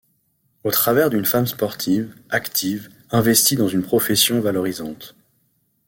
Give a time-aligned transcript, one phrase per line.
[0.63, 5.15] Au travers d'une femme sportive, active, investie dans une profession valorisante.